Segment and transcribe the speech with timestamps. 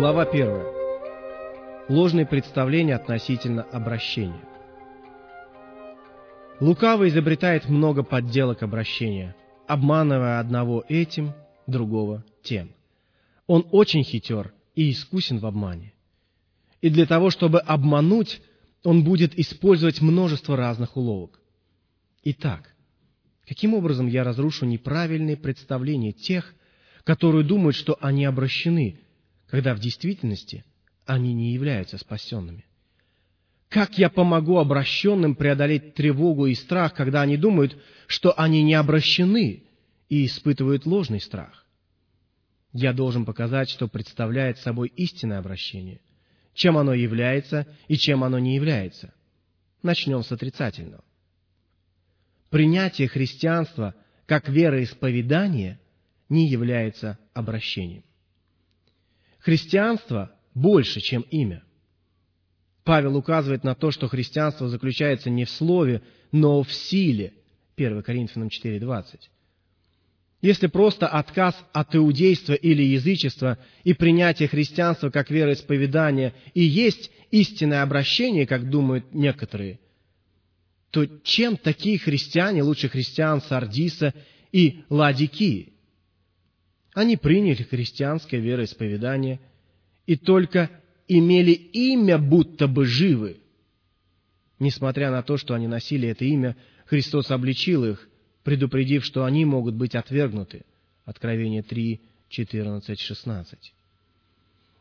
[0.00, 1.90] Глава 1.
[1.90, 4.40] Ложные представления относительно обращения.
[6.58, 9.36] Лукавый изобретает много подделок обращения,
[9.68, 11.34] обманывая одного этим,
[11.66, 12.70] другого тем.
[13.46, 15.92] Он очень хитер и искусен в обмане.
[16.80, 18.40] И для того, чтобы обмануть,
[18.82, 21.38] он будет использовать множество разных уловок.
[22.24, 22.74] Итак,
[23.46, 26.54] каким образом я разрушу неправильные представления тех,
[27.04, 28.98] которые думают, что они обращены,
[29.50, 30.64] когда в действительности
[31.06, 32.64] они не являются спасенными?
[33.68, 39.64] Как я помогу обращенным преодолеть тревогу и страх, когда они думают, что они не обращены
[40.08, 41.66] и испытывают ложный страх?
[42.72, 46.00] Я должен показать, что представляет собой истинное обращение,
[46.54, 49.12] чем оно является и чем оно не является.
[49.82, 51.04] Начнем с отрицательного.
[52.50, 53.94] Принятие христианства
[54.26, 55.80] как вероисповедание
[56.28, 58.04] не является обращением.
[59.40, 61.62] Христианство больше, чем имя.
[62.84, 67.34] Павел указывает на то, что христианство заключается не в слове, но в силе.
[67.76, 69.20] 1 Коринфянам 4.20.
[70.42, 77.82] Если просто отказ от иудейства или язычества и принятие христианства как вероисповедания и есть истинное
[77.82, 79.80] обращение, как думают некоторые,
[80.90, 84.14] то чем такие христиане лучше христиан Сардиса
[84.50, 85.74] и Ладикии?
[86.94, 89.40] Они приняли христианское вероисповедание
[90.06, 90.70] и только
[91.06, 93.38] имели имя, будто бы живы.
[94.58, 98.08] Несмотря на то, что они носили это имя, Христос обличил их,
[98.42, 100.64] предупредив, что они могут быть отвергнуты.
[101.04, 103.74] Откровение 3, 14, 16.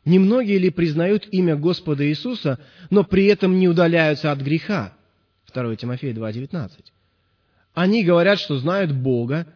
[0.06, 4.94] Немногие ли признают имя Господа Иисуса, но при этом не удаляются от греха?
[5.54, 6.94] 2 Тимофея 2, 19.
[7.74, 9.48] Они говорят, что знают Бога,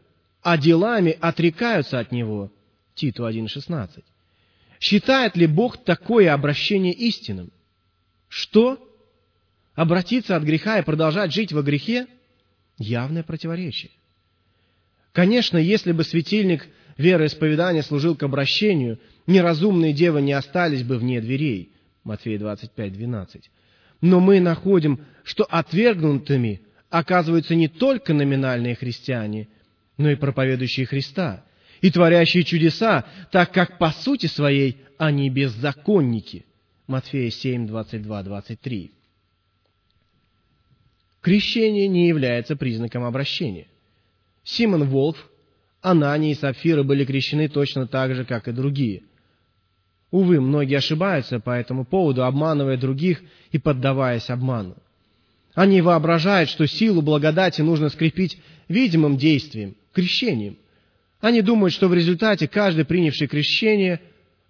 [0.43, 2.51] а делами отрекаются от Него.
[2.95, 4.03] Титу 1.16.
[4.79, 7.51] Считает ли Бог такое обращение истинным?
[8.27, 8.77] Что?
[9.75, 12.07] Обратиться от греха и продолжать жить во грехе?
[12.77, 13.91] Явное противоречие.
[15.13, 16.67] Конечно, если бы светильник
[16.97, 21.71] вероисповедания служил к обращению, неразумные девы не остались бы вне дверей.
[22.03, 23.49] Матфея 25, 12.
[24.01, 29.47] Но мы находим, что отвергнутыми оказываются не только номинальные христиане,
[29.97, 31.43] но и проповедующие Христа,
[31.81, 36.45] и творящие чудеса, так как по сути своей они беззаконники.
[36.87, 38.91] Матфея 7, 22, 23.
[41.21, 43.67] Крещение не является признаком обращения.
[44.43, 45.29] Симон Волф,
[45.81, 49.03] Анани и Сапфира были крещены точно так же, как и другие.
[50.11, 53.21] Увы, многие ошибаются по этому поводу, обманывая других
[53.51, 54.75] и поддаваясь обману.
[55.53, 58.37] Они воображают, что силу благодати нужно скрепить
[58.67, 60.57] видимым действием, крещением.
[61.21, 64.01] Они думают, что в результате каждый принявший крещение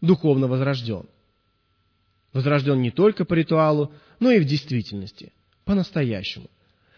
[0.01, 1.05] духовно возрожден.
[2.33, 5.31] Возрожден не только по ритуалу, но и в действительности,
[5.65, 6.49] по-настоящему.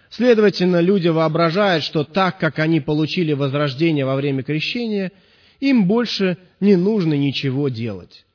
[0.09, 5.12] Следовательно, люди воображают, что так как они получили возрождение во время крещения,
[5.59, 8.25] им больше не нужно ничего делать.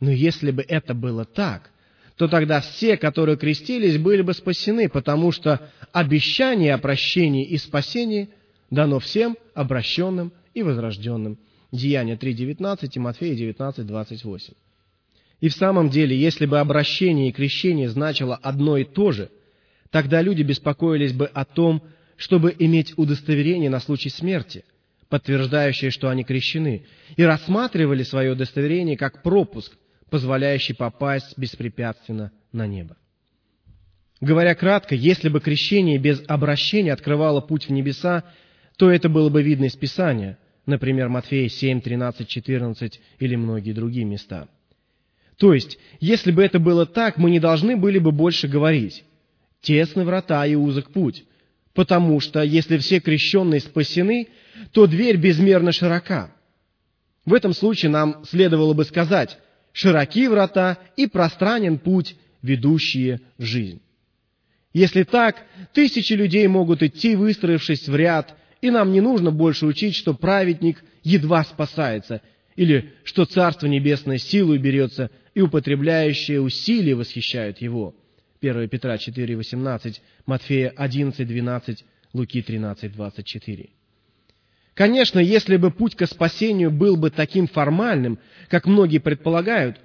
[0.00, 1.70] Но если бы это было так,
[2.16, 8.28] то тогда все, которые крестились, были бы спасены, потому что обещание о прощении и спасении
[8.70, 11.38] дано всем обращенным и возрожденным.
[11.72, 14.54] Деяния 3.19 и Матфея 19.28.
[15.40, 19.30] И в самом деле, если бы обращение и крещение значило одно и то же–
[19.94, 21.80] Тогда люди беспокоились бы о том,
[22.16, 24.64] чтобы иметь удостоверение на случай смерти,
[25.08, 26.84] подтверждающее, что они крещены,
[27.16, 29.72] и рассматривали свое удостоверение как пропуск,
[30.10, 32.96] позволяющий попасть беспрепятственно на небо.
[34.20, 38.24] Говоря кратко, если бы крещение без обращения открывало путь в небеса,
[38.76, 44.04] то это было бы видно из Писания, например, Матфея 7, 13, 14 или многие другие
[44.04, 44.48] места.
[45.36, 49.04] То есть, если бы это было так, мы не должны были бы больше говорить
[49.60, 51.24] тесны врата и узок путь,
[51.72, 54.28] потому что если все крещенные спасены,
[54.72, 56.30] то дверь безмерно широка.
[57.24, 59.38] В этом случае нам следовало бы сказать,
[59.72, 63.80] широки врата и пространен путь, ведущие в жизнь.
[64.74, 69.94] Если так, тысячи людей могут идти, выстроившись в ряд, и нам не нужно больше учить,
[69.94, 72.22] что праведник едва спасается,
[72.56, 77.94] или что Царство Небесное силой берется, и употребляющие усилия восхищают его–
[78.40, 81.84] 1 Петра 4, 18, Матфея 11, 12,
[82.14, 83.68] Луки 13, 24.
[84.72, 88.18] Конечно, если бы путь к спасению был бы таким формальным,
[88.48, 89.76] как многие предполагают,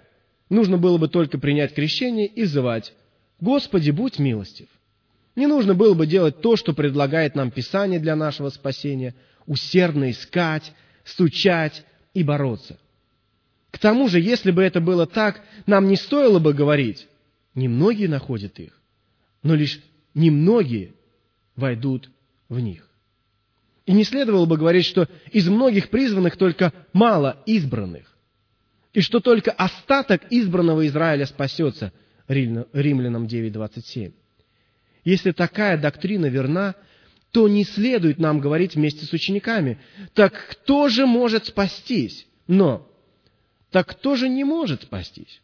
[0.49, 2.93] нужно было бы только принять крещение и звать
[3.41, 4.69] «Господи, будь милостив».
[5.39, 9.15] Не нужно было бы делать то, что предлагает нам Писание для нашего спасения,
[9.45, 10.73] усердно искать,
[11.05, 12.77] стучать и бороться.
[13.71, 17.07] К тому же, если бы это было так, нам не стоило бы говорить,
[17.55, 18.81] немногие находят их,
[19.41, 19.79] но лишь
[20.13, 20.91] немногие
[21.55, 22.09] войдут
[22.49, 22.89] в них.
[23.85, 28.13] И не следовало бы говорить, что из многих призванных только мало избранных,
[28.91, 31.93] и что только остаток избранного Израиля спасется,
[32.27, 34.11] Римлянам 9.27.
[35.03, 36.75] Если такая доктрина верна,
[37.31, 39.79] то не следует нам говорить вместе с учениками,
[40.13, 42.25] так кто же может спастись?
[42.47, 42.87] Но,
[43.71, 45.41] так кто же не может спастись?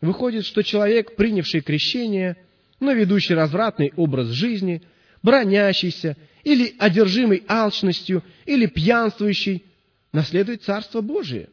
[0.00, 2.36] Выходит, что человек, принявший крещение,
[2.80, 4.82] но ведущий развратный образ жизни,
[5.22, 9.64] бронящийся или одержимый алчностью, или пьянствующий,
[10.10, 11.48] наследует Царство Божие.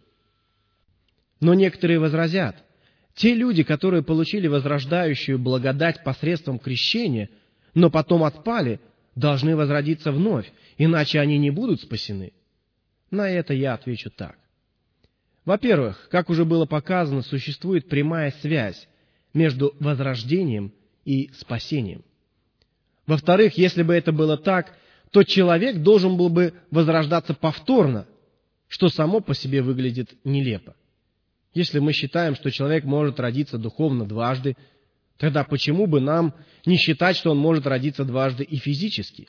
[1.40, 2.56] Но некоторые возразят,
[3.20, 7.30] те люди, которые получили возрождающую благодать посредством крещения,
[7.74, 8.80] но потом отпали,
[9.14, 12.32] должны возродиться вновь, иначе они не будут спасены.
[13.12, 14.38] На это я отвечу так.
[15.44, 18.88] Во-первых, как уже было показано, существует прямая связь
[19.34, 20.72] между возрождением
[21.04, 22.06] и спасением.
[23.06, 24.74] Во-вторых, если бы это было так,
[25.12, 28.08] то человек должен был бы возрождаться повторно,
[28.70, 30.74] что само по себе выглядит нелепо.
[31.54, 34.56] Если мы считаем, что человек может родиться духовно дважды,
[35.18, 36.36] тогда почему бы нам
[36.66, 39.28] не считать, что он может родиться дважды и физически?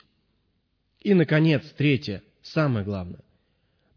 [1.01, 3.21] И, наконец, третье, самое главное.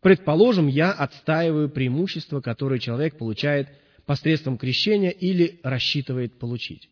[0.01, 3.69] Предположим, я отстаиваю преимущество, которое человек получает
[4.07, 6.89] посредством крещения или рассчитывает получить.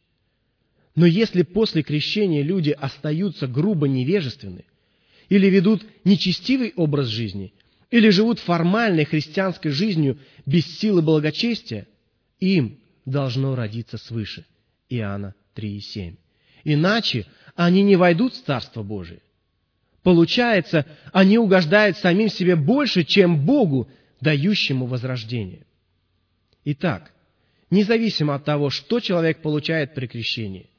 [0.95, 4.65] Но если после крещения люди остаются грубо невежественны,
[5.29, 7.55] или ведут нечестивый образ жизни,
[7.93, 11.87] или живут формальной христианской жизнью без силы благочестия,
[12.41, 14.47] им должно родиться свыше.
[14.89, 16.17] Иоанна 3,7.
[16.65, 19.21] Иначе они не войдут в Царство Божие.
[20.03, 23.89] Получается, они угождают самим себе больше, чем Богу,
[24.23, 25.67] дающему возрождение.
[26.65, 27.13] Итак,
[27.71, 30.71] независимо от того, что человек получает при крещении,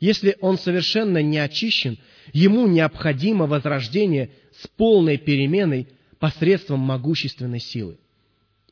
[0.00, 1.98] если он совершенно не очищен,
[2.32, 5.88] ему необходимо возрождение с полной переменой
[6.18, 7.98] посредством могущественной силы.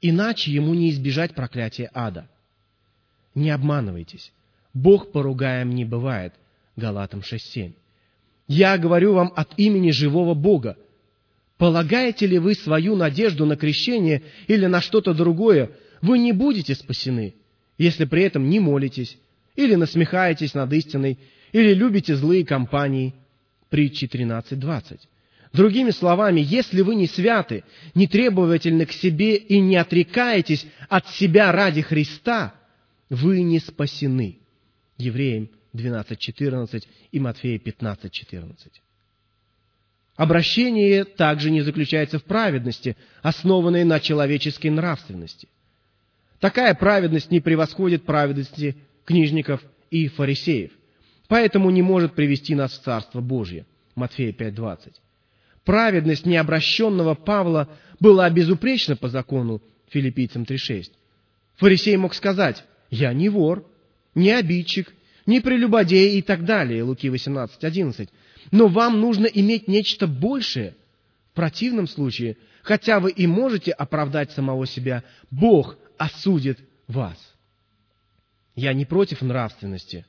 [0.01, 2.29] Иначе ему не избежать проклятия ада.
[3.35, 4.33] Не обманывайтесь.
[4.73, 6.35] Бог поругаем не бывает.
[6.77, 7.73] Галатам 6.7.
[8.47, 10.77] Я говорю вам от имени живого Бога.
[11.57, 15.71] Полагаете ли вы свою надежду на крещение или на что-то другое,
[16.03, 17.35] вы не будете спасены,
[17.79, 19.17] если при этом не молитесь,
[19.57, 21.19] или насмехаетесь над истиной,
[21.53, 23.15] или любите злые компании.
[23.71, 25.01] Притчи 13.20.
[25.55, 27.63] Другими словами, если вы не святы,
[27.95, 32.55] не требовательны к себе и не отрекаетесь от себя ради Христа,
[33.09, 34.39] вы не спасены.
[34.99, 38.55] Евреям 12.14 и Матфея 15.14.
[40.17, 45.47] Обращение также не заключается в праведности, основанной на человеческой нравственности.
[46.41, 48.75] Такая праведность не превосходит праведности
[49.05, 49.63] книжников
[49.93, 50.73] и фарисеев,
[51.29, 53.67] поэтому не может привести нас в Царство Божье.
[53.95, 54.95] Матфея 5.20.
[55.65, 57.69] Праведность необращенного Павла
[58.01, 60.93] была безупречна по закону, филиппийцам 3.6.
[61.57, 63.65] Фарисей мог сказать, «Я не вор,
[64.15, 64.93] не обидчик,
[65.27, 68.11] не прелюбодей и так далее, Луки 18.11.
[68.51, 70.77] Но вам нужно иметь нечто большее.
[71.33, 77.17] В противном случае, хотя вы и можете оправдать самого себя, Бог осудит вас.
[78.55, 80.05] Я не против нравственности,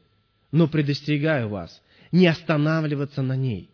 [0.51, 3.69] но предостерегаю вас не останавливаться на ней.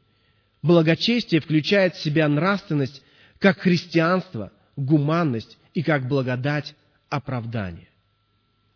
[0.62, 3.01] Благочестие включает в себя нравственность
[3.39, 6.75] как христианство, гуманность и как благодать
[7.10, 7.89] оправдания.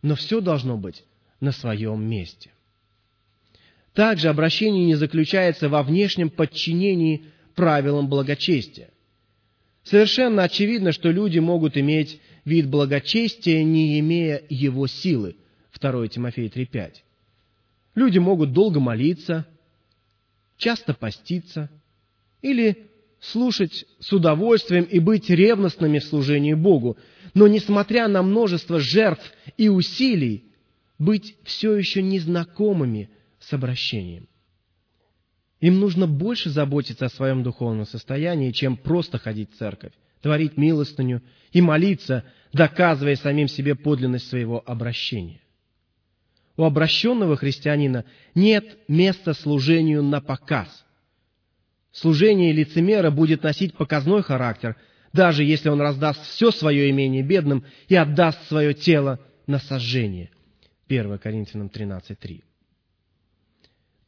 [0.02, 1.04] Но все должно быть
[1.40, 2.52] на своем месте.
[3.94, 8.90] Также обращение не заключается во внешнем подчинении правилам благочестия.
[9.84, 15.36] Совершенно очевидно, что люди могут иметь вид благочестия, не имея его силы–
[15.80, 16.94] 2 Тимофея 3.5.
[17.96, 19.46] Люди могут долго молиться,
[20.58, 21.70] часто поститься
[22.42, 26.98] или слушать с удовольствием и быть ревностными в служении Богу,
[27.34, 30.46] но, несмотря на множество жертв и усилий,
[30.98, 33.10] быть все еще незнакомыми
[33.40, 34.28] с обращением.
[35.60, 41.22] Им нужно больше заботиться о своем духовном состоянии, чем просто ходить в церковь, творить милостыню
[41.52, 45.42] и молиться, доказывая самим себе подлинность своего обращения.
[46.58, 50.86] У обращенного христианина нет места служению на показ.
[51.92, 54.76] Служение лицемера будет носить показной характер,
[55.14, 60.32] даже если он раздаст все свое имение бедным и отдаст свое тело на сожжение.
[60.88, 62.44] 1 Коринфянам 13.3.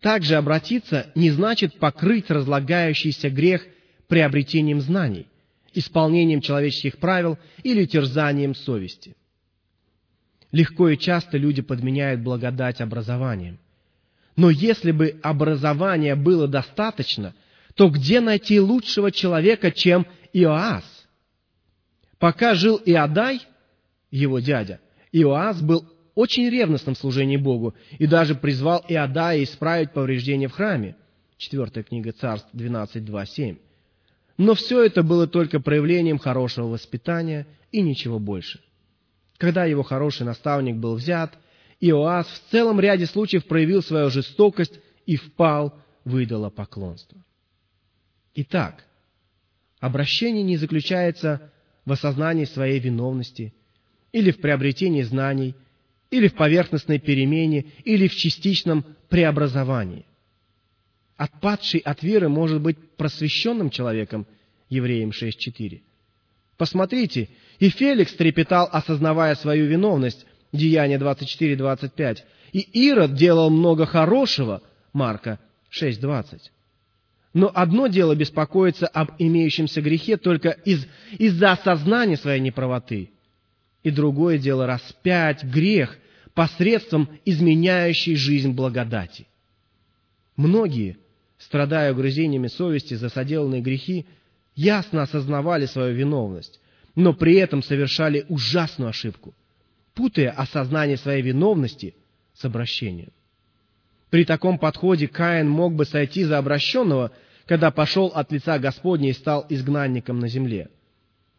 [0.02, 3.66] Также обратиться не значит покрыть разлагающийся грех
[4.08, 5.28] приобретением знаний
[5.78, 9.16] исполнением человеческих правил или терзанием совести.
[10.52, 13.60] Легко и часто люди подменяют благодать образованием.
[14.36, 17.34] Но если бы образования было достаточно,
[17.76, 20.86] то где найти лучшего человека, чем Иоас?
[22.20, 23.42] Пока жил Иодай,
[24.10, 24.80] его дядя,
[25.12, 30.96] Иоас был очень ревностным в служении Богу и даже призвал Иодая исправить повреждения в храме.
[31.38, 33.58] Четвертая книга Царств 12.2.7.
[34.38, 38.60] Но все это было только проявлением хорошего воспитания и ничего больше.
[39.38, 41.38] Когда его хороший наставник был взят,
[41.80, 45.74] Иоас в целом ряде случаев проявил свою жестокость и впал
[46.06, 47.24] в идолопоклонство.
[48.36, 48.84] Итак,
[49.80, 51.52] обращение не заключается
[51.86, 53.54] в осознании своей виновности
[54.12, 55.56] или в приобретении знаний–
[56.10, 60.06] или в поверхностной перемене, или в частичном преобразовании.
[61.16, 64.26] Отпадший от веры может быть просвещенным человеком,
[64.70, 65.82] Евреям 6.4.
[66.58, 72.18] Посмотрите, и Феликс трепетал, осознавая свою виновность, Деяние 24.25,
[72.54, 74.62] и Ирод делал много хорошего,
[74.94, 75.40] Марка
[75.72, 76.40] 6.20.
[77.34, 80.88] Но одно дело беспокоиться об имеющемся грехе только из,
[81.20, 83.12] из-за осознания своей неправоты–
[83.88, 85.98] и другое дело распять грех
[86.34, 89.28] посредством изменяющей жизнь благодати.
[90.36, 90.98] Многие,
[91.38, 94.06] страдая угрызениями совести за соделанные грехи,
[94.58, 96.60] ясно осознавали свою виновность,
[96.96, 99.34] но при этом совершали ужасную ошибку,
[99.94, 101.96] путая осознание своей виновности
[102.34, 103.12] с обращением.
[104.10, 107.12] При таком подходе Каин мог бы сойти за обращенного,
[107.46, 110.70] когда пошел от лица Господня и стал изгнанником на земле.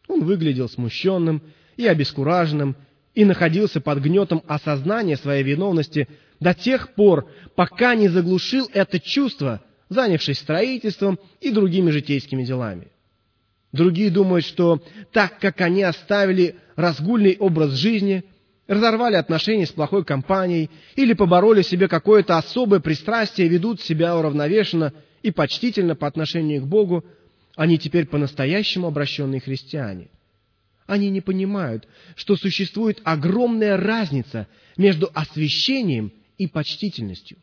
[0.07, 1.43] Он выглядел смущенным
[1.77, 2.75] и обескураженным,
[3.15, 6.07] и находился под гнетом осознания своей виновности
[6.39, 12.87] до тех пор, пока не заглушил это чувство, занявшись строительством и другими житейскими делами.
[13.71, 18.23] Другие думают, что так как они оставили разгульный образ жизни,
[18.67, 25.31] разорвали отношения с плохой компанией или побороли себе какое-то особое пристрастие, ведут себя уравновешенно и
[25.31, 27.03] почтительно по отношению к Богу,
[27.55, 30.07] они теперь по-настоящему обращенные христиане–
[30.89, 37.37] они не понимают, что существует огромная разница между освящением и почтительностью.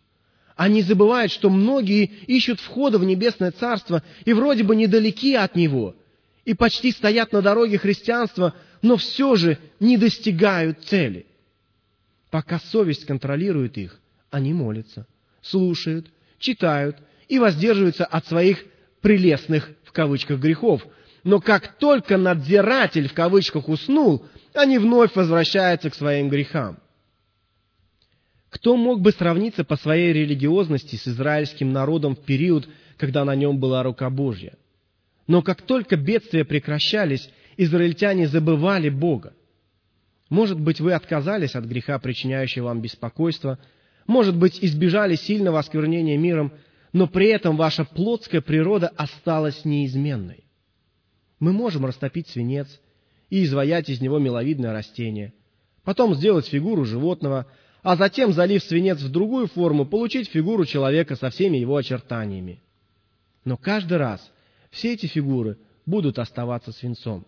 [0.57, 5.95] Они забывают, что многие ищут входа в небесное царство и вроде бы недалеки от него,
[6.47, 11.27] и почти стоят на дороге христианства, но все же не достигают цели.
[12.31, 14.01] Пока совесть контролирует их,
[14.31, 15.07] они молятся,
[15.43, 16.07] слушают,
[16.39, 16.97] читают
[17.29, 18.65] и воздерживаются от своих
[19.01, 20.87] «прелестных» в кавычках грехов,
[21.25, 24.25] но как только надзиратель в кавычках уснул,
[24.55, 26.79] они вновь возвращаются к своим грехам.
[28.51, 33.59] Кто мог бы сравниться по своей религиозности с израильским народом в период, когда на нем
[33.59, 34.57] была рука Божья?
[35.27, 39.35] Но как только бедствия прекращались, израильтяне забывали Бога.
[40.29, 43.59] Может быть, вы отказались от греха, причиняющего вам беспокойство,
[44.07, 46.53] может быть, избежали сильного осквернения миром,
[46.93, 50.45] но при этом ваша плотская природа осталась неизменной.
[51.39, 52.81] Мы можем растопить свинец
[53.31, 55.35] и изваять из него миловидное растение,
[55.85, 57.47] потом сделать фигуру животного,
[57.83, 62.63] а затем, залив свинец в другую форму, получить фигуру человека со всеми его очертаниями.
[63.45, 64.33] Но каждый раз
[64.71, 67.27] все эти фигуры будут оставаться свинцом.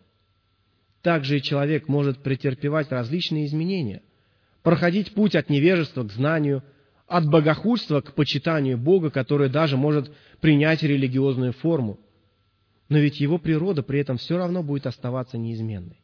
[1.02, 4.02] Также и человек может претерпевать различные изменения,
[4.62, 6.62] проходить путь от невежества к знанию,
[7.06, 11.98] от богохульства к почитанию Бога, который даже может принять религиозную форму–
[12.88, 16.00] но ведь его природа при этом все равно будет оставаться неизменной.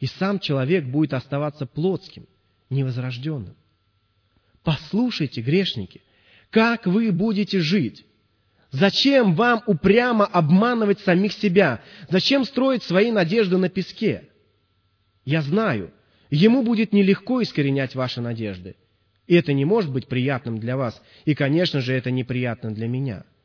[0.00, 2.26] И сам человек будет оставаться плотским,
[2.68, 3.56] невозрожденным.
[4.62, 6.02] Послушайте, грешники,
[6.50, 8.04] как вы будете жить?
[8.70, 11.82] Зачем вам упрямо обманывать самих себя?
[12.08, 14.28] Зачем строить свои надежды на песке?
[15.24, 15.92] Я знаю,
[16.30, 18.76] ему будет нелегко искоренять ваши надежды.
[19.26, 23.24] И это не может быть приятным для вас, и, конечно же, это неприятно для меня–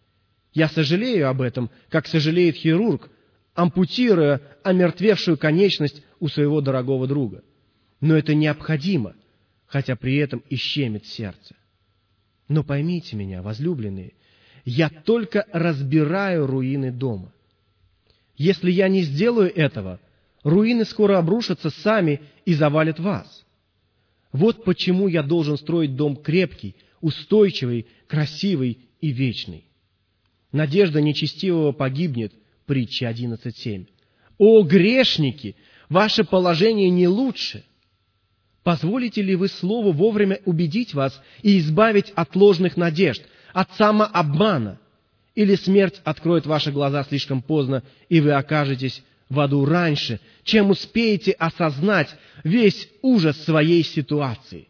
[0.53, 3.09] я сожалею об этом, как сожалеет хирург,
[3.53, 7.43] ампутируя омертвевшую конечность у своего дорогого друга.
[8.01, 9.15] Но это необходимо,
[9.65, 11.55] хотя при этом и щемит сердце.
[12.47, 14.13] Но поймите меня, возлюбленные,
[14.65, 17.33] я только разбираю руины дома.
[18.37, 19.99] Если я не сделаю этого,
[20.43, 23.45] руины скоро обрушатся сами и завалят вас.
[24.31, 29.65] Вот почему я должен строить дом крепкий, устойчивый, красивый и вечный.
[30.51, 32.33] Надежда нечестивого погибнет.
[32.65, 33.87] Притча 11.7.
[34.37, 35.55] О, грешники!
[35.89, 37.65] Ваше положение не лучше.
[38.63, 44.79] Позволите ли вы Слову вовремя убедить вас и избавить от ложных надежд, от самообмана?
[45.33, 51.31] Или смерть откроет ваши глаза слишком поздно, и вы окажетесь в аду раньше, чем успеете
[51.31, 54.67] осознать весь ужас своей ситуации.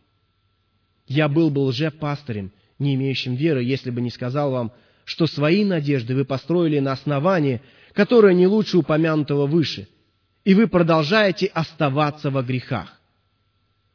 [1.07, 4.71] Я был бы лжепастырем, не имеющим веры, если бы не сказал вам,
[5.03, 7.61] что свои надежды вы построили на основании,
[7.93, 9.87] которое не лучше упомянутого выше,
[10.45, 12.99] и вы продолжаете оставаться во грехах.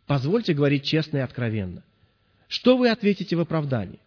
[0.07, 1.83] Позвольте говорить честно и откровенно.
[2.49, 3.99] Что вы ответите в оправдании?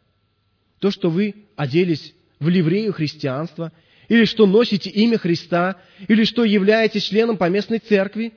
[0.80, 3.72] То, что вы оделись в ливрею христианства,
[4.08, 5.76] или что носите имя Христа,
[6.08, 8.34] или что являетесь членом поместной церкви,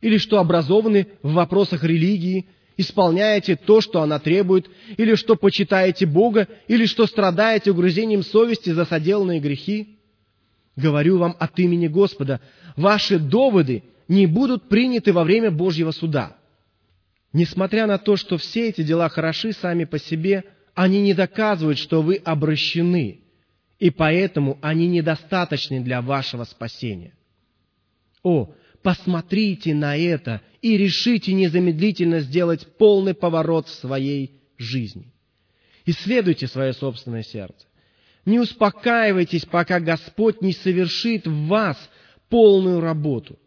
[0.00, 2.46] или что образованы в вопросах религии,
[2.76, 8.84] исполняете то, что она требует, или что почитаете Бога, или что страдаете угрызением совести за
[8.84, 9.98] соделанные грехи.
[10.76, 12.40] Говорю вам от имени Господа,
[12.76, 16.36] ваши доводы не будут приняты во время Божьего суда.
[17.32, 22.02] Несмотря на то, что все эти дела хороши сами по себе, они не доказывают, что
[22.02, 23.20] вы обращены,
[23.78, 27.14] и поэтому они недостаточны для вашего спасения.
[28.22, 35.12] О, посмотрите на это и решите незамедлительно сделать полный поворот в своей жизни.
[35.84, 37.66] Исследуйте свое собственное сердце.
[38.24, 41.76] Не успокаивайтесь, пока Господь не совершит в вас
[42.28, 43.38] полную работу.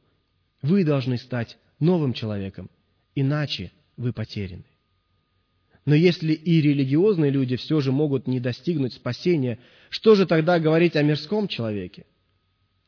[0.61, 2.69] Вы должны стать новым человеком,
[3.15, 4.65] иначе вы потеряны.
[5.85, 10.95] Но если и религиозные люди все же могут не достигнуть спасения, что же тогда говорить
[10.95, 12.05] о мирском человеке?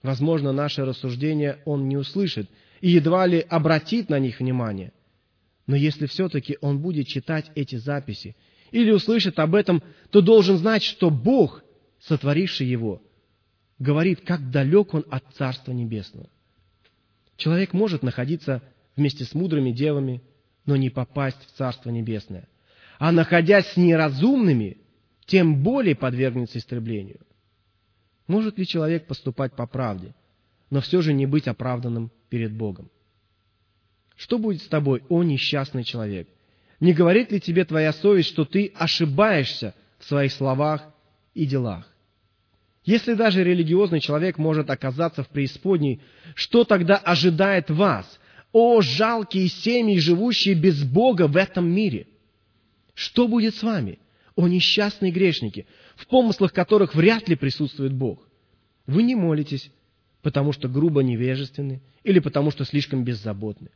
[0.02, 2.50] Возможно, наше рассуждение он не услышит
[2.82, 4.94] и едва ли обратит на них внимание.
[5.68, 8.36] Но если все-таки он будет читать эти записи
[8.72, 11.64] или услышит об этом, то должен знать, что Бог,
[12.00, 13.02] сотворивший его,
[13.78, 16.30] говорит, как далек он от Царства Небесного.
[17.36, 18.64] Человек может находиться
[18.96, 20.22] вместе с мудрыми девами,
[20.66, 22.48] но не попасть в Царство Небесное.
[22.98, 24.78] А находясь с неразумными,
[25.26, 27.20] тем более подвергнется истреблению.
[28.28, 30.14] Может ли человек поступать по правде,
[30.70, 32.90] но все же не быть оправданным перед Богом?
[34.16, 36.28] Что будет с тобой, о несчастный человек?
[36.80, 40.84] Не говорит ли тебе твоя совесть, что ты ошибаешься в своих словах
[41.34, 41.88] и делах?
[42.84, 46.02] Если даже религиозный человек может оказаться в преисподней,
[46.36, 48.20] что тогда ожидает вас,
[48.54, 52.08] о жалкие семьи, живущие без Бога в этом мире?
[52.98, 54.00] Что будет с вами,
[54.36, 58.28] о несчастные грешники, в помыслах которых вряд ли присутствует Бог?
[58.88, 59.70] Вы не молитесь,
[60.24, 63.70] потому что грубо невежественны или потому что слишком беззаботны.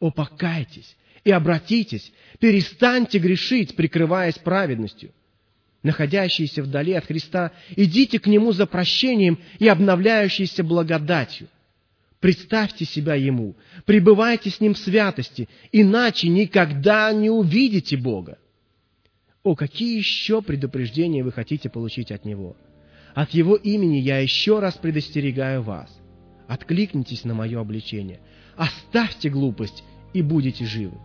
[0.00, 5.12] О, покайтесь и обратитесь, перестаньте грешить, прикрываясь праведностью.
[5.82, 11.48] Находящиеся вдали от Христа, идите к Нему за прощением и обновляющейся благодатью.
[12.20, 18.38] Представьте себя Ему, пребывайте с Ним в святости, иначе никогда не увидите Бога.
[19.46, 22.56] О, какие еще предупреждения вы хотите получить от Него?
[23.14, 25.88] От Его имени я еще раз предостерегаю вас.
[26.48, 28.18] Откликнитесь на мое обличение.
[28.56, 30.98] Оставьте глупость и будете живы.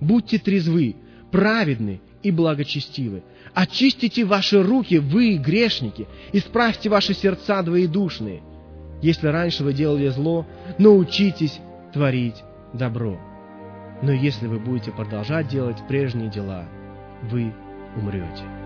[0.00, 0.94] Будьте трезвы,
[1.32, 3.24] праведны и благочестивы.
[3.52, 8.42] Очистите ваши руки, вы, грешники, исправьте ваши сердца двоедушные–
[9.00, 10.46] если раньше вы делали зло,
[10.78, 11.60] научитесь
[11.92, 13.18] творить добро.
[14.02, 16.64] Но если вы будете продолжать делать прежние дела,
[17.22, 17.52] вы
[17.96, 18.57] 우물이 오지.